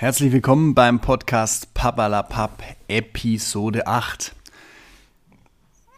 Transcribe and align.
Herzlich 0.00 0.30
willkommen 0.30 0.76
beim 0.76 1.00
Podcast 1.00 1.74
Papalapap 1.74 2.62
Episode 2.86 3.88
8. 3.88 4.32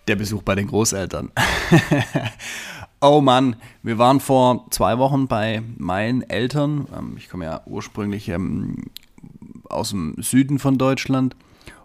Der 0.08 0.16
Besuch 0.16 0.42
bei 0.42 0.54
den 0.54 0.68
Großeltern. 0.68 1.30
oh 3.02 3.20
Mann, 3.20 3.56
wir 3.82 3.98
waren 3.98 4.20
vor 4.20 4.64
zwei 4.70 4.96
Wochen 4.96 5.28
bei 5.28 5.62
meinen 5.76 6.22
Eltern. 6.22 6.88
Ähm, 6.96 7.16
ich 7.18 7.28
komme 7.28 7.44
ja 7.44 7.60
ursprünglich 7.66 8.30
ähm, 8.30 8.86
aus 9.68 9.90
dem 9.90 10.14
Süden 10.16 10.58
von 10.58 10.78
Deutschland 10.78 11.36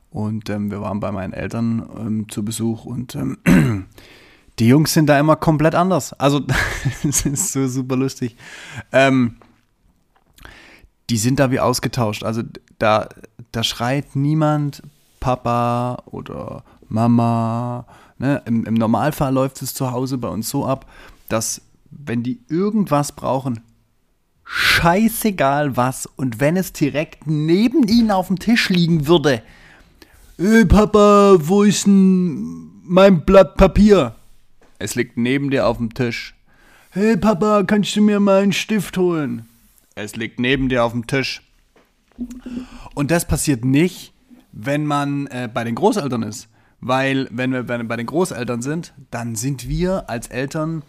und 0.10 0.50
ähm, 0.50 0.72
wir 0.72 0.80
waren 0.80 1.02
bei 1.02 1.12
meinen 1.12 1.34
Eltern 1.34 2.28
zu 2.30 2.46
Besuch 2.46 2.86
und 2.86 3.18
die 4.60 4.68
Jungs 4.70 4.94
sind 4.94 5.08
da 5.08 5.20
immer 5.20 5.36
komplett 5.36 5.76
anders. 5.76 6.14
Also, 6.14 6.44
es 7.04 7.26
ist 7.26 7.52
so 7.52 7.68
super 7.68 7.98
lustig. 7.98 8.38
Ähm, 8.94 9.36
die 11.10 11.18
sind 11.18 11.40
da 11.40 11.52
wie 11.52 11.60
ausgetauscht. 11.60 12.24
Also, 12.24 12.44
da, 12.80 13.10
da 13.52 13.64
schreit 13.64 14.16
niemand 14.16 14.82
Papa 15.20 16.04
oder 16.06 16.64
Mama. 16.88 17.86
Ne? 18.18 18.42
Im, 18.46 18.66
Im 18.66 18.74
Normalfall 18.76 19.34
läuft 19.34 19.62
es 19.62 19.74
zu 19.74 19.92
Hause 19.92 20.18
bei 20.18 20.28
uns 20.28 20.50
so 20.50 20.66
ab, 20.66 20.90
dass, 21.30 21.62
wenn 21.90 22.24
die 22.24 22.40
irgendwas 22.48 23.12
brauchen, 23.12 23.62
scheißegal 24.46 25.76
was, 25.76 26.06
und 26.06 26.40
wenn 26.40 26.56
es 26.56 26.74
direkt 26.74 27.28
neben 27.28 27.88
ihnen 27.88 28.12
auf 28.12 28.28
dem 28.28 28.40
Tisch 28.40 28.70
liegen 28.70 29.08
würde, 29.08 29.42
Hey 30.38 30.66
Papa, 30.66 31.38
wo 31.40 31.64
ist 31.64 31.88
denn 31.88 32.70
mein 32.84 33.22
Blatt 33.22 33.56
Papier? 33.56 34.16
Es 34.80 34.96
liegt 34.96 35.16
neben 35.16 35.50
dir 35.50 35.66
auf 35.66 35.78
dem 35.78 35.94
Tisch. 35.94 36.36
Hey 36.92 37.16
Papa, 37.16 37.64
kannst 37.64 37.96
du 37.96 38.02
mir 38.02 38.20
mal 38.20 38.44
einen 38.44 38.52
Stift 38.52 38.98
holen? 38.98 39.48
Es 39.96 40.18
liegt 40.18 40.42
neben 40.42 40.68
dir 40.68 40.84
auf 40.84 40.92
dem 40.92 41.08
Tisch. 41.08 41.42
Und 42.94 43.12
das 43.12 43.26
passiert 43.26 43.64
nicht, 43.64 44.14
wenn 44.52 44.86
man 44.86 45.28
äh, 45.28 45.50
bei 45.52 45.64
den 45.64 45.76
Großeltern 45.76 46.24
ist. 46.24 46.50
Weil, 46.82 47.30
wenn 47.32 47.52
wir 47.52 47.64
bei 47.64 47.96
den 47.96 48.06
Großeltern 48.06 48.62
sind, 48.62 48.94
dann 49.10 49.36
sind 49.36 49.68
wir 49.70 50.10
als 50.10 50.28
Eltern 50.28 50.84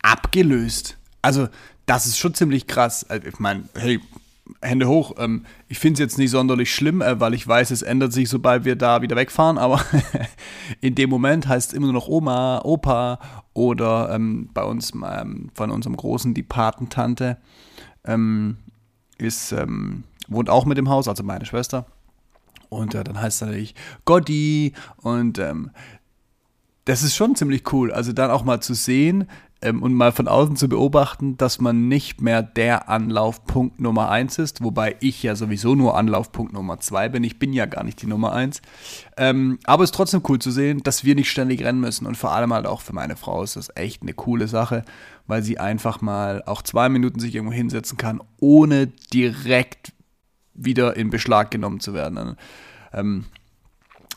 abgelöst. 0.00 0.96
Also, 1.22 1.48
das 1.86 2.06
ist 2.06 2.18
schon 2.18 2.34
ziemlich 2.34 2.68
krass. 2.68 3.04
Also, 3.10 3.26
ich 3.26 3.38
meine, 3.40 3.64
hey, 3.74 4.00
Hände 4.60 4.88
hoch. 4.88 5.12
Ähm, 5.18 5.44
ich 5.68 5.78
finde 5.78 5.94
es 5.94 6.00
jetzt 6.00 6.18
nicht 6.18 6.30
sonderlich 6.30 6.74
schlimm, 6.74 7.00
äh, 7.00 7.18
weil 7.20 7.34
ich 7.34 7.46
weiß, 7.46 7.70
es 7.70 7.82
ändert 7.82 8.12
sich, 8.12 8.28
sobald 8.28 8.64
wir 8.64 8.76
da 8.76 9.02
wieder 9.02 9.16
wegfahren. 9.16 9.58
Aber 9.58 9.80
in 10.80 10.94
dem 10.94 11.10
Moment 11.10 11.48
heißt 11.48 11.70
es 11.70 11.76
immer 11.76 11.86
nur 11.86 11.94
noch 11.94 12.08
Oma, 12.08 12.60
Opa 12.64 13.18
oder 13.54 14.10
ähm, 14.12 14.50
bei 14.52 14.62
uns 14.62 14.92
ähm, 14.94 15.50
von 15.54 15.70
unserem 15.70 15.96
Großen 15.96 16.34
die 16.34 16.42
Patentante 16.42 17.38
ähm, 18.04 18.58
ist, 19.18 19.52
ähm, 19.52 20.04
wohnt 20.28 20.50
auch 20.50 20.66
mit 20.66 20.78
im 20.78 20.90
Haus, 20.90 21.08
also 21.08 21.22
meine 21.22 21.46
Schwester. 21.46 21.86
Und 22.68 22.94
äh, 22.94 23.04
dann 23.04 23.20
heißt 23.20 23.36
es 23.36 23.46
natürlich 23.46 23.74
Gotti 24.04 24.72
und 24.96 25.38
ähm, 25.38 25.70
das 26.84 27.02
ist 27.02 27.14
schon 27.14 27.34
ziemlich 27.34 27.72
cool. 27.72 27.92
Also 27.92 28.12
dann 28.12 28.30
auch 28.30 28.44
mal 28.44 28.60
zu 28.60 28.74
sehen, 28.74 29.26
ähm, 29.64 29.82
und 29.82 29.94
mal 29.94 30.12
von 30.12 30.28
außen 30.28 30.56
zu 30.56 30.68
beobachten, 30.68 31.36
dass 31.36 31.60
man 31.60 31.88
nicht 31.88 32.20
mehr 32.20 32.42
der 32.42 32.88
Anlaufpunkt 32.88 33.80
Nummer 33.80 34.10
1 34.10 34.38
ist, 34.38 34.62
wobei 34.62 34.96
ich 35.00 35.22
ja 35.22 35.34
sowieso 35.34 35.74
nur 35.74 35.96
Anlaufpunkt 35.96 36.52
Nummer 36.52 36.78
2 36.78 37.08
bin. 37.08 37.24
Ich 37.24 37.38
bin 37.38 37.52
ja 37.52 37.66
gar 37.66 37.82
nicht 37.82 38.00
die 38.02 38.06
Nummer 38.06 38.32
1. 38.32 38.62
Ähm, 39.16 39.58
aber 39.64 39.82
es 39.82 39.90
ist 39.90 39.96
trotzdem 39.96 40.22
cool 40.28 40.38
zu 40.38 40.50
sehen, 40.50 40.82
dass 40.82 41.04
wir 41.04 41.14
nicht 41.14 41.30
ständig 41.30 41.64
rennen 41.64 41.80
müssen 41.80 42.06
und 42.06 42.16
vor 42.16 42.32
allem 42.32 42.52
halt 42.52 42.66
auch 42.66 42.82
für 42.82 42.92
meine 42.92 43.16
Frau 43.16 43.42
ist 43.42 43.56
das 43.56 43.70
echt 43.74 44.02
eine 44.02 44.12
coole 44.12 44.46
Sache, 44.46 44.84
weil 45.26 45.42
sie 45.42 45.58
einfach 45.58 46.00
mal 46.00 46.42
auch 46.44 46.62
zwei 46.62 46.88
Minuten 46.88 47.18
sich 47.18 47.34
irgendwo 47.34 47.54
hinsetzen 47.54 47.96
kann, 47.96 48.20
ohne 48.38 48.88
direkt 49.12 49.92
wieder 50.52 50.96
in 50.96 51.10
Beschlag 51.10 51.50
genommen 51.50 51.80
zu 51.80 51.94
werden. 51.94 52.36
Ähm, 52.92 53.24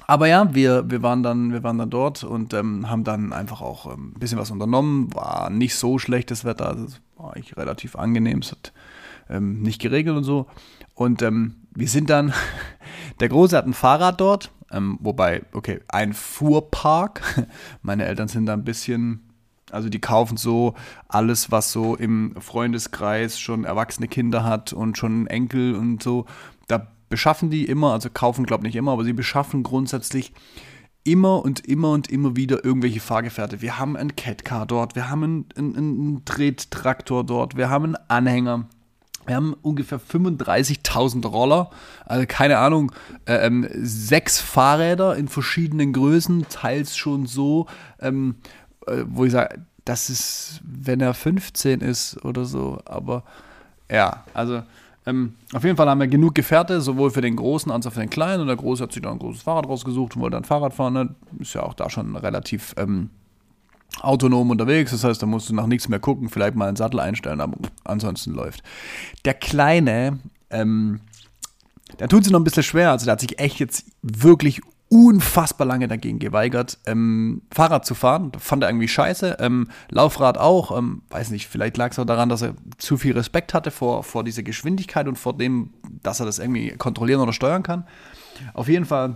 aber 0.10 0.28
ja, 0.28 0.56
wir, 0.56 0.90
wir, 0.90 1.04
waren, 1.04 1.22
dann, 1.22 1.52
wir 1.52 1.64
waren 1.64 1.78
dann 1.78 1.90
dort 1.90 2.24
und 2.24 2.54
ähm, 2.54 2.90
haben 2.90 3.04
dann 3.04 3.34
einfach 3.34 3.62
auch 3.62 3.94
ähm, 3.94 4.14
ein 4.16 4.20
bisschen 4.20 4.40
was 4.40 4.52
unternommen. 4.52 5.14
War 5.14 5.50
nicht 5.50 5.76
so 5.76 6.00
schlechtes 6.00 6.46
Wetter, 6.46 6.70
also 6.70 6.88
war 7.18 7.36
eigentlich 7.36 7.58
relativ 7.58 7.98
angenehm. 7.98 8.40
Es 8.40 8.52
hat 8.52 8.72
ähm, 9.30 9.62
nicht 9.62 9.82
geregelt 9.82 10.16
und 10.16 10.24
so. 10.24 10.48
Und 10.94 11.22
ähm, 11.22 11.56
wir 11.76 11.90
sind 11.90 12.10
dann, 12.10 12.34
der 13.20 13.28
Große 13.28 13.58
hat 13.58 13.68
ein 13.68 13.74
Fahrrad 13.74 14.22
dort, 14.22 14.52
ähm, 14.72 14.98
wobei, 15.02 15.44
okay, 15.52 15.82
ein 15.90 16.14
Fuhrpark. 16.14 17.22
Meine 17.82 18.06
Eltern 18.06 18.30
sind 18.30 18.46
da 18.46 18.54
ein 18.54 18.64
bisschen 18.64 19.24
also 19.70 19.90
die 19.90 20.00
kaufen 20.00 20.38
so 20.38 20.76
alles, 21.10 21.52
was 21.52 21.74
so 21.74 21.98
im 21.98 22.36
Freundeskreis 22.40 23.38
schon 23.38 23.66
erwachsene 23.66 24.08
Kinder 24.08 24.46
hat 24.46 24.72
und 24.72 24.98
schon 24.98 25.28
Enkel 25.28 25.76
und 25.76 26.02
so. 26.02 26.26
Da 26.70 26.88
beschaffen 27.10 27.50
die 27.50 27.66
immer, 27.66 27.94
also 27.94 28.10
kaufen 28.14 28.46
glaube 28.46 28.64
nicht 28.64 28.76
immer, 28.76 28.92
aber 28.92 29.04
sie 29.04 29.14
beschaffen 29.14 29.64
grundsätzlich 29.64 30.34
immer 31.04 31.44
und 31.44 31.66
immer 31.66 31.92
und 31.92 32.10
immer 32.10 32.36
wieder 32.36 32.66
irgendwelche 32.66 33.00
Fahrgefährte. 33.00 33.62
Wir 33.62 33.80
haben 33.80 33.96
ein 33.96 34.16
Catcar 34.16 34.66
dort, 34.66 34.96
wir 34.96 35.10
haben 35.10 35.24
einen, 35.24 35.46
einen, 35.56 35.76
einen 35.76 36.26
Trettraktor 36.26 37.26
dort, 37.26 37.56
wir 37.56 37.70
haben 37.70 37.86
einen 37.86 38.10
Anhänger. 38.10 38.68
Wir 39.26 39.36
haben 39.36 39.56
ungefähr 39.62 40.00
35.000 40.00 41.28
Roller, 41.28 41.70
also 42.06 42.26
keine 42.28 42.60
Ahnung, 42.60 42.94
äh, 43.26 43.46
ähm, 43.46 43.68
sechs 43.74 44.40
Fahrräder 44.40 45.18
in 45.18 45.28
verschiedenen 45.28 45.92
Größen, 45.92 46.46
teils 46.50 46.96
schon 46.96 47.26
so, 47.26 47.68
ähm, 48.00 48.36
äh, 48.88 49.04
wo 49.06 49.26
ich 49.26 49.34
sage, 49.34 49.66
das 49.84 50.10
ist, 50.10 50.62
wenn 50.64 51.02
er 51.02 51.14
15 51.14 51.82
ist 51.82 52.24
oder 52.24 52.46
so, 52.46 52.80
aber 52.86 53.24
ja, 53.92 54.24
also 54.34 54.64
ähm, 55.08 55.36
auf 55.54 55.64
jeden 55.64 55.78
Fall 55.78 55.90
haben 55.90 56.02
wir 56.02 56.08
genug 56.08 56.36
Gefährte, 56.36 56.82
sowohl 56.82 57.12
für 57.12 57.22
den 57.22 57.38
Großen 57.38 57.72
als 57.72 57.88
auch 57.88 57.94
für 57.94 58.02
den 58.02 58.10
Kleinen. 58.10 58.42
Und 58.42 58.48
der 58.48 58.58
Große 58.58 58.84
hat 58.84 58.92
sich 58.92 59.02
dann 59.02 59.14
ein 59.14 59.20
großes 59.20 59.42
Fahrrad 59.42 59.66
rausgesucht 59.66 60.16
und 60.16 60.22
wollte 60.22 60.36
dann 60.36 60.44
Fahrrad 60.44 60.74
fahren. 60.74 60.94
Ne? 60.94 61.16
Ist 61.40 61.54
ja 61.54 61.64
auch 61.64 61.74
da 61.74 61.90
schon 61.90 62.18
relativ 62.18 62.76
ähm, 62.78 63.10
autonom 64.02 64.50
unterwegs. 64.50 64.92
Das 64.92 65.06
heißt, 65.06 65.22
da 65.22 65.26
musst 65.26 65.50
du 65.50 65.56
nach 65.56 65.66
nichts 65.66 65.88
mehr 65.88 66.00
gucken, 66.00 66.28
vielleicht 66.28 66.56
mal 66.56 66.68
einen 66.68 66.76
Sattel 66.76 67.00
einstellen, 67.00 67.40
aber 67.40 67.58
ansonsten 67.86 68.34
läuft. 68.34 68.64
Der 69.24 69.34
Kleine, 69.34 70.20
ähm, 70.50 71.00
der 72.00 72.10
tut 72.10 72.26
sich 72.26 72.34
noch 72.34 72.42
ein 72.42 72.44
bisschen 72.44 72.64
schwer. 72.64 72.92
Also 72.92 73.06
der 73.06 73.14
hat 73.14 73.22
sich 73.22 73.40
echt 73.40 73.60
jetzt 73.60 73.86
wirklich 74.02 74.62
unfassbar 74.90 75.68
lange 75.68 75.88
dagegen 75.88 76.20
geweigert, 76.20 76.78
ähm, 76.86 77.42
Fahrrad 77.52 77.86
zu 77.86 77.94
fahren. 77.94 78.32
Fand 78.38 78.64
er 78.64 78.70
irgendwie 78.70 78.88
scheiße. 78.88 79.38
Ähm, 79.40 79.68
Laufrad 79.90 80.38
auch. 80.38 80.78
Ähm, 80.78 81.02
weiß 81.10 81.32
nicht, 81.32 81.48
vielleicht 81.48 81.78
lag 81.78 81.92
es 81.92 82.00
auch 82.00 82.06
daran, 82.06 82.30
dass 82.30 82.42
er 82.42 82.54
zu 82.78 82.98
viel 82.98 83.14
Respekt 83.14 83.54
hatte 83.54 83.72
vor, 83.72 84.04
vor 84.04 84.24
dieser 84.24 84.44
Geschwindigkeit 84.44 85.08
und 85.08 85.18
vor 85.18 85.38
dem, 85.38 85.72
dass 86.04 86.20
er 86.20 86.26
das 86.26 86.40
irgendwie 86.40 86.72
kontrollieren 86.72 87.22
oder 87.22 87.34
steuern 87.34 87.64
kann. 87.64 87.86
Auf 88.54 88.70
jeden 88.70 88.86
Fall 88.86 89.16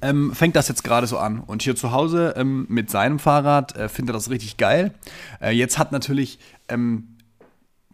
ähm, 0.00 0.34
fängt 0.34 0.56
das 0.56 0.68
jetzt 0.68 0.84
gerade 0.84 1.06
so 1.06 1.18
an. 1.18 1.40
Und 1.40 1.62
hier 1.62 1.76
zu 1.76 1.92
Hause 1.92 2.34
ähm, 2.36 2.66
mit 2.68 2.90
seinem 2.90 3.18
Fahrrad 3.18 3.76
äh, 3.76 3.88
findet 3.88 4.14
er 4.14 4.18
das 4.18 4.30
richtig 4.30 4.56
geil. 4.56 4.92
Äh, 5.40 5.50
jetzt 5.50 5.78
hat 5.78 5.92
natürlich 5.92 6.38
ähm, 6.68 7.11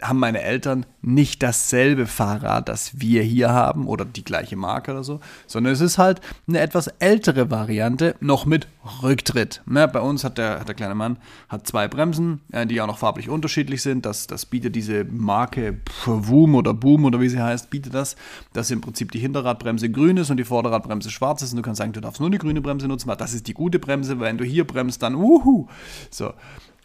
haben 0.03 0.19
meine 0.19 0.43
Eltern 0.43 0.87
nicht 1.03 1.43
dasselbe 1.43 2.07
Fahrrad, 2.07 2.69
das 2.69 3.01
wir 3.01 3.23
hier 3.23 3.51
haben 3.51 3.87
oder 3.87 4.05
die 4.05 4.25
gleiche 4.25 4.57
Marke 4.57 4.93
oder 4.93 5.05
so, 5.05 5.21
sondern 5.47 5.73
es 5.73 5.81
ist 5.81 5.99
halt 5.99 6.21
eine 6.47 6.61
etwas 6.61 6.89
ältere 6.99 7.51
Variante, 7.51 8.15
noch 8.21 8.47
mit 8.47 8.67
Rücktritt. 9.03 9.63
Ne, 9.67 9.87
bei 9.89 10.01
uns 10.01 10.25
hat 10.25 10.39
der, 10.39 10.65
der 10.65 10.75
kleine 10.75 10.95
Mann 10.95 11.19
hat 11.49 11.67
zwei 11.67 11.89
Bremsen, 11.89 12.41
äh, 12.53 12.67
die 12.67 12.81
auch 12.81 12.87
noch 12.87 12.99
farblich 12.99 13.29
unterschiedlich 13.29 13.83
sind. 13.83 14.07
Das, 14.07 14.27
das 14.27 14.47
bietet 14.47 14.75
diese 14.75 15.05
Marke 15.05 15.81
Woom 16.05 16.55
oder 16.55 16.75
Boom 16.75 17.05
oder 17.05 17.21
wie 17.21 17.29
sie 17.29 17.41
heißt, 17.41 17.71
bietet 17.71 17.95
das, 17.95 18.17
dass 18.53 18.71
im 18.71 18.81
Prinzip 18.81 19.13
die 19.13 19.19
Hinterradbremse 19.19 19.91
grün 19.91 20.17
ist 20.17 20.31
und 20.31 20.37
die 20.37 20.45
Vorderradbremse 20.45 21.11
schwarz 21.11 21.43
ist. 21.43 21.53
Und 21.53 21.59
du 21.59 21.63
kannst 21.63 21.79
sagen, 21.79 21.93
du 21.93 22.01
darfst 22.01 22.21
nur 22.21 22.29
eine 22.29 22.39
grüne 22.39 22.61
Bremse 22.61 22.89
nutzen, 22.89 23.09
weil 23.09 23.17
das 23.17 23.35
ist 23.35 23.47
die 23.47 23.55
gute 23.55 23.79
Bremse. 23.79 24.21
Wenn 24.21 24.39
du 24.39 24.45
hier 24.45 24.67
bremst, 24.67 25.03
dann 25.03 25.15
uhu. 25.15 25.67
So. 26.11 26.33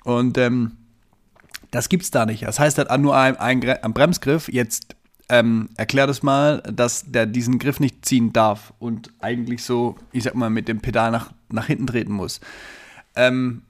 Und 0.03 0.37
ähm, 0.37 0.73
das 1.73 1.89
gibt's 1.89 2.11
da 2.11 2.25
nicht. 2.25 2.43
Das 2.43 2.59
heißt, 2.59 2.77
er 2.77 2.87
hat 2.87 3.01
nur 3.01 3.17
einen, 3.17 3.35
einen 3.37 3.93
Bremsgriff. 3.93 4.47
Jetzt 4.47 4.95
ähm, 5.27 5.69
erklär 5.75 6.05
das 6.05 6.21
mal, 6.21 6.61
dass 6.71 7.05
der 7.11 7.25
diesen 7.25 7.57
Griff 7.57 7.79
nicht 7.79 8.05
ziehen 8.05 8.31
darf 8.31 8.73
und 8.77 9.11
eigentlich 9.19 9.63
so, 9.63 9.95
ich 10.11 10.23
sag 10.23 10.35
mal, 10.35 10.51
mit 10.51 10.67
dem 10.67 10.81
Pedal 10.81 11.09
nach, 11.09 11.31
nach 11.49 11.65
hinten 11.65 11.87
treten 11.87 12.13
muss. 12.13 12.41
Ähm, 13.15 13.63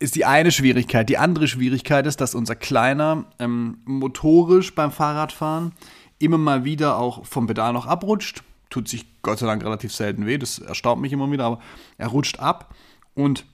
ist 0.00 0.16
die 0.16 0.24
eine 0.24 0.50
Schwierigkeit. 0.50 1.08
Die 1.08 1.18
andere 1.18 1.46
Schwierigkeit 1.46 2.04
ist, 2.06 2.20
dass 2.20 2.34
unser 2.34 2.56
Kleiner 2.56 3.26
ähm, 3.38 3.78
motorisch 3.84 4.74
beim 4.74 4.90
Fahrradfahren 4.90 5.72
immer 6.18 6.38
mal 6.38 6.64
wieder 6.64 6.98
auch 6.98 7.24
vom 7.26 7.46
Pedal 7.46 7.72
noch 7.72 7.86
abrutscht. 7.86 8.42
Tut 8.70 8.88
sich 8.88 9.06
Gott 9.22 9.38
sei 9.38 9.46
Dank 9.46 9.64
relativ 9.64 9.94
selten 9.94 10.26
weh, 10.26 10.36
das 10.36 10.58
erstaunt 10.58 11.00
mich 11.00 11.12
immer 11.12 11.30
wieder, 11.30 11.44
aber 11.44 11.60
er 11.96 12.08
rutscht 12.08 12.40
ab 12.40 12.74
und 13.14 13.44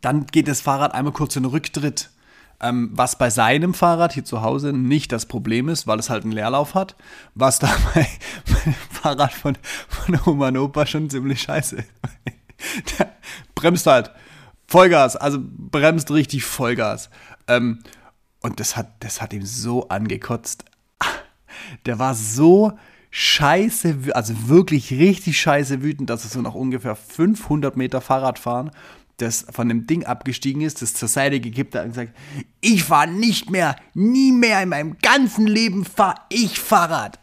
dann 0.00 0.26
geht 0.26 0.46
das 0.46 0.60
Fahrrad 0.60 0.94
einmal 0.94 1.12
kurz 1.12 1.34
in 1.34 1.42
den 1.42 1.50
Rücktritt. 1.50 2.10
Ähm, 2.60 2.90
was 2.92 3.16
bei 3.16 3.30
seinem 3.30 3.72
Fahrrad 3.72 4.12
hier 4.12 4.24
zu 4.24 4.42
Hause 4.42 4.72
nicht 4.72 5.12
das 5.12 5.26
Problem 5.26 5.68
ist, 5.68 5.86
weil 5.86 6.00
es 6.00 6.10
halt 6.10 6.24
einen 6.24 6.32
Leerlauf 6.32 6.74
hat, 6.74 6.96
was 7.34 7.58
da 7.60 7.68
bei, 7.94 8.06
dem 8.64 8.74
Fahrrad 8.90 9.32
von, 9.32 9.56
von 9.88 10.18
Oma 10.26 10.48
und 10.48 10.56
Opa 10.56 10.86
schon 10.86 11.08
ziemlich 11.08 11.42
scheiße 11.42 11.76
ist. 11.76 11.88
Der 12.98 13.14
bremst 13.54 13.86
halt 13.86 14.10
Vollgas, 14.66 15.16
also 15.16 15.38
bremst 15.40 16.10
richtig 16.10 16.44
Vollgas. 16.44 17.08
Ähm, 17.46 17.80
und 18.40 18.60
das 18.60 18.76
hat, 18.76 18.88
das 19.00 19.22
hat 19.22 19.32
ihm 19.32 19.46
so 19.46 19.88
angekotzt. 19.88 20.64
der 21.86 21.98
war 21.98 22.14
so 22.14 22.76
scheiße, 23.10 23.96
also 24.12 24.48
wirklich 24.48 24.92
richtig 24.92 25.40
scheiße 25.40 25.82
wütend, 25.82 26.10
dass 26.10 26.24
er 26.24 26.30
so 26.30 26.42
nach 26.42 26.54
ungefähr 26.54 26.94
500 26.94 27.76
Meter 27.76 28.00
Fahrrad 28.00 28.38
fahren 28.38 28.70
das 29.18 29.46
von 29.50 29.68
dem 29.68 29.86
Ding 29.86 30.04
abgestiegen 30.04 30.62
ist, 30.62 30.80
das 30.80 30.94
zur 30.94 31.08
Seite 31.08 31.40
gekippt 31.40 31.74
hat 31.74 31.84
und 31.84 31.90
gesagt, 31.90 32.12
ich 32.60 32.84
fahre 32.84 33.08
nicht 33.08 33.50
mehr, 33.50 33.76
nie 33.92 34.32
mehr 34.32 34.62
in 34.62 34.70
meinem 34.70 34.96
ganzen 35.02 35.46
Leben 35.46 35.84
fahre 35.84 36.20
ich 36.28 36.58
Fahrrad. 36.58 37.18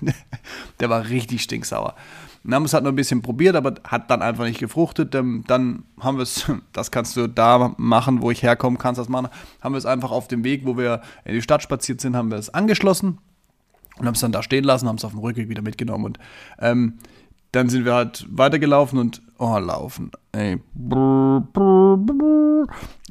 der 0.80 0.90
war 0.90 1.08
richtig 1.08 1.42
stinksauer. 1.42 1.94
Dann 2.42 2.54
haben 2.54 2.62
wir 2.62 2.66
es 2.66 2.74
halt 2.74 2.84
noch 2.84 2.92
ein 2.92 2.96
bisschen 2.96 3.22
probiert, 3.22 3.54
aber 3.54 3.74
hat 3.84 4.10
dann 4.10 4.22
einfach 4.22 4.44
nicht 4.44 4.60
gefruchtet. 4.60 5.14
Ähm, 5.14 5.44
dann 5.46 5.84
haben 6.00 6.16
wir 6.16 6.22
es, 6.22 6.50
das 6.72 6.90
kannst 6.90 7.16
du 7.16 7.28
da 7.28 7.74
machen, 7.76 8.22
wo 8.22 8.30
ich 8.30 8.42
herkomme, 8.42 8.78
kannst 8.78 8.98
das 8.98 9.08
machen. 9.08 9.28
Haben 9.60 9.74
wir 9.74 9.78
es 9.78 9.86
einfach 9.86 10.10
auf 10.10 10.26
dem 10.26 10.42
Weg, 10.42 10.62
wo 10.64 10.76
wir 10.76 11.02
in 11.24 11.34
die 11.34 11.42
Stadt 11.42 11.62
spaziert 11.62 12.00
sind, 12.00 12.16
haben 12.16 12.30
wir 12.30 12.38
es 12.38 12.50
angeschlossen 12.50 13.18
und 13.98 14.06
haben 14.06 14.14
es 14.14 14.20
dann 14.20 14.32
da 14.32 14.42
stehen 14.42 14.64
lassen, 14.64 14.88
haben 14.88 14.96
es 14.96 15.04
auf 15.04 15.12
dem 15.12 15.20
Rückweg 15.20 15.48
wieder 15.48 15.62
mitgenommen. 15.62 16.06
Und 16.06 16.18
ähm, 16.58 16.94
dann 17.52 17.68
sind 17.68 17.84
wir 17.84 17.94
halt 17.94 18.26
weitergelaufen 18.30 18.98
und 18.98 19.22
oh, 19.40 19.58
laufen. 19.58 20.10
Ey. 20.32 20.60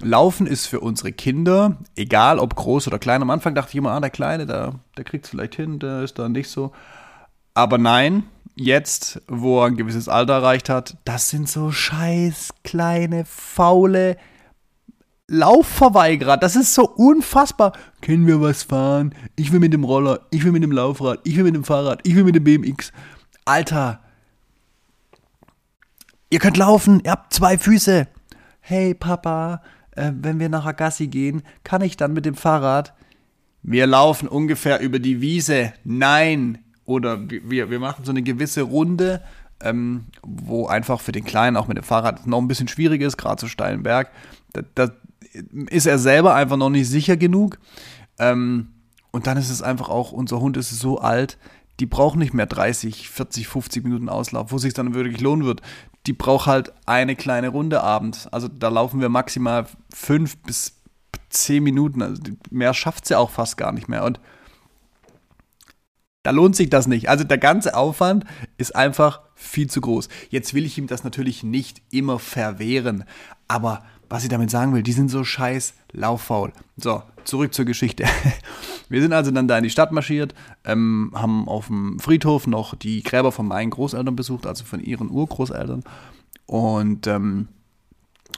Laufen 0.01 0.47
ist 0.47 0.67
für 0.67 0.79
unsere 0.79 1.11
Kinder, 1.11 1.77
egal 1.95 2.39
ob 2.39 2.55
groß 2.55 2.87
oder 2.87 2.99
klein. 2.99 3.21
Am 3.21 3.29
Anfang 3.29 3.55
dachte 3.55 3.71
ich 3.71 3.75
immer, 3.75 3.91
ah, 3.91 3.99
der 3.99 4.11
Kleine, 4.11 4.45
der, 4.45 4.75
der 4.95 5.03
kriegt 5.03 5.25
es 5.25 5.31
vielleicht 5.31 5.55
hin, 5.55 5.79
der 5.79 6.03
ist 6.03 6.19
da 6.19 6.29
nicht 6.29 6.49
so. 6.49 6.71
Aber 7.55 7.77
nein, 7.77 8.23
jetzt, 8.55 9.21
wo 9.27 9.59
er 9.59 9.67
ein 9.67 9.75
gewisses 9.75 10.07
Alter 10.07 10.33
erreicht 10.33 10.69
hat, 10.69 10.97
das 11.03 11.29
sind 11.29 11.49
so 11.49 11.71
scheiß 11.71 12.51
kleine, 12.63 13.25
faule 13.25 14.15
Laufverweigerer. 15.27 16.37
Das 16.37 16.55
ist 16.55 16.73
so 16.73 16.87
unfassbar. 16.87 17.73
Können 18.01 18.27
wir 18.27 18.41
was 18.41 18.63
fahren? 18.63 19.13
Ich 19.35 19.51
will 19.51 19.59
mit 19.59 19.73
dem 19.73 19.83
Roller, 19.83 20.21
ich 20.31 20.43
will 20.43 20.51
mit 20.51 20.63
dem 20.63 20.71
Laufrad, 20.71 21.19
ich 21.23 21.35
will 21.37 21.43
mit 21.43 21.55
dem 21.55 21.63
Fahrrad, 21.63 22.01
ich 22.03 22.15
will 22.15 22.23
mit 22.23 22.35
dem 22.35 22.43
BMX. 22.43 22.91
Alter, 23.45 23.99
ihr 26.29 26.39
könnt 26.39 26.57
laufen, 26.57 27.01
ihr 27.03 27.11
habt 27.11 27.33
zwei 27.33 27.57
Füße. 27.57 28.07
Hey 28.59 28.93
Papa, 28.93 29.61
äh, 29.91 30.11
wenn 30.13 30.39
wir 30.39 30.49
nach 30.49 30.65
Agassi 30.65 31.07
gehen, 31.07 31.43
kann 31.63 31.81
ich 31.81 31.97
dann 31.97 32.13
mit 32.13 32.25
dem 32.25 32.35
Fahrrad? 32.35 32.93
Wir 33.61 33.87
laufen 33.87 34.27
ungefähr 34.27 34.79
über 34.79 34.99
die 34.99 35.21
Wiese. 35.21 35.73
Nein. 35.83 36.59
Oder 36.85 37.19
wir, 37.29 37.69
wir 37.69 37.79
machen 37.79 38.05
so 38.05 38.11
eine 38.11 38.23
gewisse 38.23 38.63
Runde, 38.63 39.21
ähm, 39.61 40.05
wo 40.23 40.67
einfach 40.67 41.01
für 41.01 41.11
den 41.11 41.25
Kleinen 41.25 41.57
auch 41.57 41.67
mit 41.67 41.77
dem 41.77 41.83
Fahrrad 41.83 42.25
noch 42.25 42.39
ein 42.39 42.47
bisschen 42.47 42.67
schwierig 42.67 43.01
ist, 43.01 43.17
gerade 43.17 43.39
so 43.39 43.47
steilen 43.47 43.83
Berg. 43.83 44.09
Da, 44.53 44.61
da, 44.73 44.91
ist 45.69 45.85
er 45.85 45.99
selber 45.99 46.33
einfach 46.33 46.57
noch 46.57 46.69
nicht 46.69 46.89
sicher 46.89 47.17
genug. 47.17 47.59
Ähm, 48.17 48.69
und 49.11 49.27
dann 49.27 49.37
ist 49.37 49.49
es 49.49 49.61
einfach 49.61 49.89
auch, 49.89 50.11
unser 50.11 50.39
Hund 50.39 50.57
ist 50.57 50.71
so 50.71 50.99
alt, 50.99 51.37
die 51.79 51.85
braucht 51.85 52.17
nicht 52.17 52.33
mehr 52.33 52.45
30, 52.45 53.09
40, 53.09 53.47
50 53.47 53.83
Minuten 53.83 54.09
Auslauf, 54.09 54.51
wo 54.51 54.57
es 54.57 54.63
sich 54.63 54.73
dann 54.73 54.93
wirklich 54.93 55.21
lohnen 55.21 55.45
wird. 55.45 55.61
Die 56.07 56.13
braucht 56.13 56.47
halt 56.47 56.73
eine 56.85 57.15
kleine 57.15 57.49
Runde 57.49 57.83
abends. 57.83 58.27
Also 58.27 58.47
da 58.47 58.69
laufen 58.69 59.01
wir 59.01 59.09
maximal 59.09 59.67
fünf 59.93 60.37
bis 60.37 60.81
zehn 61.29 61.63
Minuten. 61.63 62.01
Also 62.01 62.21
mehr 62.49 62.73
schafft 62.73 63.05
sie 63.05 63.17
auch 63.17 63.29
fast 63.29 63.57
gar 63.57 63.71
nicht 63.71 63.87
mehr. 63.87 64.03
Und 64.03 64.19
da 66.23 66.31
lohnt 66.31 66.55
sich 66.55 66.69
das 66.69 66.87
nicht. 66.87 67.09
Also 67.09 67.23
der 67.23 67.37
ganze 67.37 67.75
Aufwand 67.75 68.25
ist 68.57 68.75
einfach 68.75 69.21
viel 69.35 69.69
zu 69.69 69.81
groß. 69.81 70.09
Jetzt 70.29 70.53
will 70.53 70.65
ich 70.65 70.77
ihm 70.77 70.87
das 70.87 71.03
natürlich 71.03 71.43
nicht 71.43 71.81
immer 71.91 72.19
verwehren, 72.19 73.05
aber 73.47 73.83
was 74.09 74.23
ich 74.23 74.29
damit 74.29 74.49
sagen 74.49 74.73
will, 74.73 74.83
die 74.83 74.91
sind 74.91 75.09
so 75.09 75.23
scheiß 75.23 75.75
lauffaul. 75.91 76.51
So, 76.77 77.03
zurück 77.29 77.53
zur 77.53 77.65
Geschichte. 77.65 78.05
Wir 78.89 79.01
sind 79.01 79.13
also 79.13 79.31
dann 79.31 79.47
da 79.47 79.57
in 79.57 79.63
die 79.63 79.69
Stadt 79.69 79.91
marschiert, 79.91 80.33
ähm, 80.65 81.11
haben 81.13 81.47
auf 81.47 81.67
dem 81.67 81.99
Friedhof 81.99 82.47
noch 82.47 82.75
die 82.75 83.03
Gräber 83.03 83.31
von 83.31 83.47
meinen 83.47 83.69
Großeltern 83.69 84.15
besucht, 84.15 84.45
also 84.45 84.65
von 84.65 84.79
ihren 84.79 85.09
Urgroßeltern. 85.09 85.83
Und 86.47 87.05
ähm, 87.05 87.47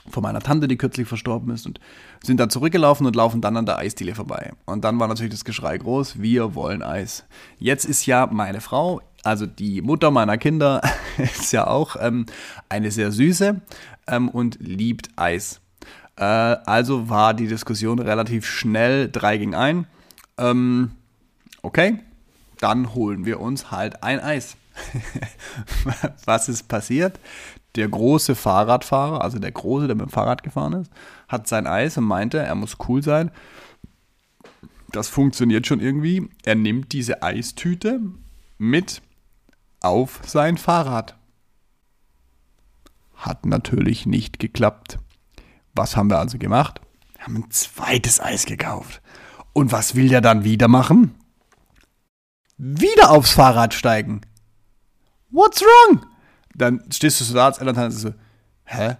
von 0.08 0.22
meiner 0.22 0.40
Tante, 0.40 0.68
die 0.68 0.76
kürzlich 0.76 1.08
verstorben 1.08 1.52
ist, 1.54 1.66
und 1.66 1.80
sind 2.22 2.38
dann 2.40 2.50
zurückgelaufen 2.50 3.06
und 3.06 3.16
laufen 3.16 3.40
dann 3.40 3.56
an 3.56 3.66
der 3.66 3.78
Eisdiele 3.78 4.14
vorbei. 4.14 4.52
Und 4.66 4.84
dann 4.84 4.98
war 5.00 5.08
natürlich 5.08 5.32
das 5.32 5.44
Geschrei 5.44 5.78
groß, 5.78 6.20
wir 6.20 6.54
wollen 6.54 6.82
Eis. 6.82 7.24
Jetzt 7.58 7.84
ist 7.84 8.06
ja 8.06 8.28
meine 8.30 8.60
Frau, 8.60 9.00
also 9.22 9.46
die 9.46 9.80
Mutter 9.80 10.10
meiner 10.10 10.38
Kinder, 10.38 10.82
ist 11.18 11.52
ja 11.52 11.66
auch 11.66 11.96
ähm, 11.98 12.26
eine 12.68 12.90
sehr 12.90 13.12
süße 13.12 13.60
ähm, 14.08 14.28
und 14.28 14.58
liebt 14.60 15.08
Eis. 15.16 15.61
Äh, 16.16 16.24
also 16.24 17.08
war 17.08 17.34
die 17.34 17.48
Diskussion 17.48 17.98
relativ 17.98 18.46
schnell 18.46 19.10
3 19.10 19.38
gegen 19.38 19.54
1. 19.54 19.86
Ähm, 20.38 20.92
okay, 21.62 21.98
dann 22.58 22.94
holen 22.94 23.24
wir 23.24 23.40
uns 23.40 23.70
halt 23.70 24.02
ein 24.02 24.20
Eis. 24.20 24.56
Was 26.24 26.48
ist 26.48 26.68
passiert? 26.68 27.18
Der 27.74 27.88
große 27.88 28.34
Fahrradfahrer, 28.34 29.22
also 29.22 29.38
der 29.38 29.52
große, 29.52 29.86
der 29.86 29.96
mit 29.96 30.06
dem 30.06 30.10
Fahrrad 30.10 30.42
gefahren 30.42 30.74
ist, 30.74 30.92
hat 31.28 31.48
sein 31.48 31.66
Eis 31.66 31.96
und 31.96 32.04
meinte, 32.04 32.38
er 32.38 32.54
muss 32.54 32.76
cool 32.88 33.02
sein. 33.02 33.30
Das 34.90 35.08
funktioniert 35.08 35.66
schon 35.66 35.80
irgendwie. 35.80 36.28
Er 36.44 36.54
nimmt 36.54 36.92
diese 36.92 37.22
Eistüte 37.22 38.00
mit 38.58 39.00
auf 39.80 40.20
sein 40.24 40.58
Fahrrad. 40.58 41.16
Hat 43.14 43.46
natürlich 43.46 44.04
nicht 44.04 44.38
geklappt. 44.38 44.98
Was 45.74 45.96
haben 45.96 46.10
wir 46.10 46.18
also 46.18 46.38
gemacht? 46.38 46.80
Wir 47.14 47.24
haben 47.24 47.36
ein 47.36 47.50
zweites 47.50 48.20
Eis 48.20 48.46
gekauft. 48.46 49.00
Und 49.52 49.72
was 49.72 49.94
will 49.94 50.08
der 50.08 50.20
dann 50.20 50.44
wieder 50.44 50.68
machen? 50.68 51.14
Wieder 52.56 53.10
aufs 53.10 53.32
Fahrrad 53.32 53.74
steigen. 53.74 54.22
What's 55.30 55.62
wrong? 55.62 56.04
Dann 56.54 56.82
stehst 56.92 57.20
du 57.20 57.24
so 57.24 57.34
da 57.34 57.46
als 57.46 57.58
Elternteil 57.58 57.86
und 57.86 57.92
so, 57.92 58.14
hä? 58.64 58.96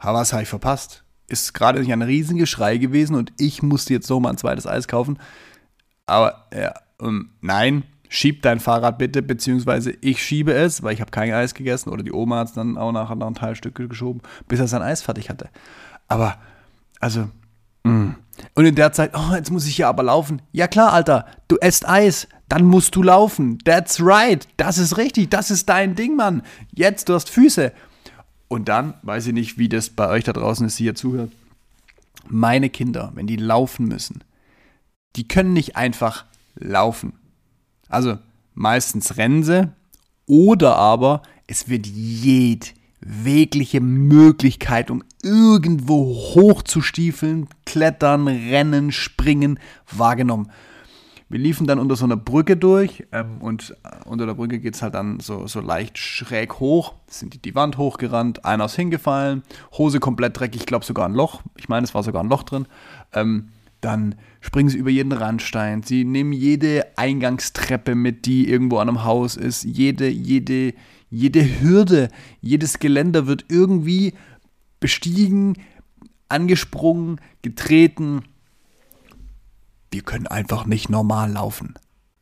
Was 0.00 0.32
habe 0.32 0.42
ich 0.42 0.48
verpasst? 0.48 1.04
Ist 1.26 1.54
gerade 1.54 1.80
nicht 1.80 1.92
ein 1.92 2.02
Riesengeschrei 2.02 2.76
gewesen 2.76 3.16
und 3.16 3.32
ich 3.38 3.62
musste 3.62 3.92
jetzt 3.92 4.06
so 4.06 4.20
mal 4.20 4.30
ein 4.30 4.38
zweites 4.38 4.66
Eis 4.66 4.86
kaufen. 4.86 5.18
Aber 6.06 6.46
ja, 6.54 6.74
ähm, 7.00 7.30
nein, 7.40 7.82
schieb 8.08 8.42
dein 8.42 8.60
Fahrrad 8.60 8.98
bitte, 8.98 9.22
beziehungsweise 9.22 9.92
ich 10.00 10.22
schiebe 10.22 10.52
es, 10.52 10.82
weil 10.82 10.94
ich 10.94 11.00
habe 11.00 11.10
kein 11.10 11.32
Eis 11.32 11.54
gegessen 11.54 11.90
oder 11.90 12.04
die 12.04 12.12
Oma 12.12 12.38
hat 12.38 12.48
es 12.48 12.54
dann 12.54 12.78
auch 12.78 12.92
nachher 12.92 13.16
noch 13.16 13.26
ein 13.26 13.34
Teilstück 13.34 13.74
geschoben, 13.88 14.22
bis 14.46 14.60
er 14.60 14.68
sein 14.68 14.82
Eis 14.82 15.02
fertig 15.02 15.28
hatte. 15.28 15.50
Aber, 16.08 16.38
also, 17.00 17.28
mh. 17.84 17.92
Mm. 17.92 18.16
Und 18.54 18.66
in 18.66 18.74
der 18.74 18.92
Zeit, 18.92 19.12
oh, 19.14 19.34
jetzt 19.34 19.50
muss 19.50 19.66
ich 19.66 19.78
ja 19.78 19.88
aber 19.88 20.02
laufen. 20.02 20.42
Ja 20.52 20.68
klar, 20.68 20.92
Alter, 20.92 21.26
du 21.48 21.56
esst 21.56 21.88
Eis, 21.88 22.28
dann 22.48 22.64
musst 22.64 22.94
du 22.94 23.02
laufen. 23.02 23.58
That's 23.64 24.00
right, 24.00 24.46
das 24.56 24.78
ist 24.78 24.96
richtig, 24.98 25.30
das 25.30 25.50
ist 25.50 25.68
dein 25.68 25.94
Ding, 25.94 26.16
Mann. 26.16 26.42
Jetzt, 26.72 27.08
du 27.08 27.14
hast 27.14 27.30
Füße. 27.30 27.72
Und 28.48 28.68
dann, 28.68 28.94
weiß 29.02 29.26
ich 29.28 29.32
nicht, 29.32 29.58
wie 29.58 29.68
das 29.68 29.90
bei 29.90 30.08
euch 30.08 30.24
da 30.24 30.32
draußen 30.32 30.66
ist, 30.66 30.78
die 30.78 30.84
hier 30.84 30.94
zuhört. 30.94 31.32
Meine 32.28 32.70
Kinder, 32.70 33.12
wenn 33.14 33.26
die 33.26 33.36
laufen 33.36 33.86
müssen, 33.86 34.22
die 35.16 35.26
können 35.26 35.52
nicht 35.52 35.76
einfach 35.76 36.24
laufen. 36.54 37.14
Also 37.88 38.18
meistens 38.54 39.16
rennen 39.16 39.42
sie 39.42 39.70
oder 40.26 40.76
aber 40.76 41.22
es 41.46 41.68
wird 41.68 41.86
jedwegliche 41.86 43.80
Möglichkeit, 43.80 44.90
um 44.90 45.04
irgendwo 45.26 46.14
hochzustiefeln, 46.34 47.48
klettern, 47.64 48.28
rennen, 48.28 48.92
springen, 48.92 49.58
wahrgenommen. 49.90 50.50
Wir 51.28 51.40
liefen 51.40 51.66
dann 51.66 51.80
unter 51.80 51.96
so 51.96 52.04
einer 52.04 52.16
Brücke 52.16 52.56
durch 52.56 53.04
ähm, 53.10 53.38
und 53.40 53.76
äh, 53.82 54.08
unter 54.08 54.26
der 54.26 54.34
Brücke 54.34 54.60
geht 54.60 54.76
es 54.76 54.82
halt 54.82 54.94
dann 54.94 55.18
so, 55.18 55.48
so 55.48 55.60
leicht 55.60 55.98
schräg 55.98 56.60
hoch. 56.60 56.94
Sind 57.08 57.34
die, 57.34 57.42
die 57.42 57.56
Wand 57.56 57.78
hochgerannt, 57.78 58.44
einer 58.44 58.66
ist 58.66 58.76
hingefallen, 58.76 59.42
Hose 59.76 59.98
komplett 59.98 60.38
dreckig, 60.38 60.60
ich 60.60 60.66
glaube 60.66 60.84
sogar 60.84 61.08
ein 61.08 61.14
Loch. 61.14 61.42
Ich 61.56 61.68
meine, 61.68 61.82
es 61.84 61.94
war 61.94 62.04
sogar 62.04 62.22
ein 62.22 62.28
Loch 62.28 62.44
drin. 62.44 62.66
Ähm, 63.12 63.48
dann 63.80 64.14
springen 64.40 64.68
sie 64.68 64.78
über 64.78 64.90
jeden 64.90 65.12
Randstein. 65.12 65.82
Sie 65.82 66.04
nehmen 66.04 66.32
jede 66.32 66.86
Eingangstreppe 66.96 67.94
mit, 67.94 68.26
die 68.26 68.48
irgendwo 68.48 68.78
an 68.78 68.88
einem 68.88 69.04
Haus 69.04 69.36
ist. 69.36 69.64
Jede, 69.64 70.08
jede, 70.08 70.74
jede 71.10 71.60
Hürde, 71.60 72.08
jedes 72.40 72.78
Geländer 72.78 73.26
wird 73.26 73.46
irgendwie 73.48 74.14
bestiegen, 74.86 75.54
angesprungen, 76.28 77.20
getreten. 77.42 78.22
Wir 79.90 80.02
können 80.02 80.28
einfach 80.28 80.64
nicht 80.64 80.88
normal 80.88 81.32
laufen. 81.32 81.74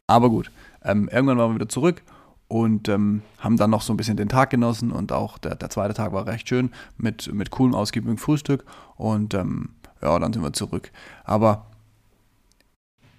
Aber 0.06 0.30
gut, 0.30 0.50
ähm, 0.82 1.10
irgendwann 1.12 1.36
waren 1.36 1.50
wir 1.50 1.56
wieder 1.56 1.68
zurück 1.68 2.02
und 2.48 2.88
ähm, 2.88 3.20
haben 3.38 3.58
dann 3.58 3.68
noch 3.68 3.82
so 3.82 3.92
ein 3.92 3.98
bisschen 3.98 4.16
den 4.16 4.30
Tag 4.30 4.48
genossen 4.48 4.92
und 4.92 5.12
auch 5.12 5.36
der, 5.36 5.56
der 5.56 5.68
zweite 5.68 5.92
Tag 5.92 6.14
war 6.14 6.26
recht 6.26 6.48
schön 6.48 6.70
mit, 6.96 7.30
mit 7.34 7.50
coolem, 7.50 7.74
ausgiebigem 7.74 8.16
Frühstück 8.16 8.64
und 8.96 9.34
ähm, 9.34 9.68
ja, 10.00 10.18
dann 10.18 10.32
sind 10.32 10.42
wir 10.42 10.54
zurück. 10.54 10.90
Aber 11.24 11.66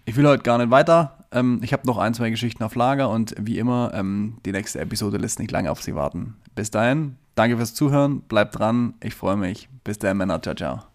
ich 0.06 0.16
will 0.16 0.26
heute 0.28 0.42
gar 0.42 0.58
nicht 0.58 0.72
weiter. 0.72 1.28
Ähm, 1.32 1.60
ich 1.62 1.72
habe 1.72 1.86
noch 1.86 2.00
ein, 2.00 2.16
zwei 2.16 2.32
Geschichten 2.32 2.64
auf 2.64 2.74
Lager 2.74 3.12
und 3.12 3.36
wie 3.40 3.60
immer, 3.60 3.92
ähm, 3.94 4.38
die 4.44 4.54
nächste 4.54 4.80
Episode 4.80 5.18
lässt 5.18 5.38
nicht 5.38 5.52
lange 5.52 5.70
auf 5.70 5.84
Sie 5.84 5.94
warten. 5.94 6.36
Bis 6.56 6.72
dahin, 6.72 7.18
Danke 7.36 7.58
fürs 7.58 7.74
Zuhören, 7.74 8.22
bleibt 8.22 8.58
dran, 8.58 8.94
ich 9.04 9.14
freue 9.14 9.36
mich. 9.36 9.70
Bis 9.84 10.00
dann, 10.00 10.18
Männer, 10.18 10.42
ciao, 10.42 10.56
ciao. 10.56 10.95